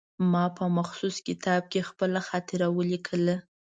[0.31, 3.35] ما په مخصوص کتاب کې خپله خاطره ولیکله.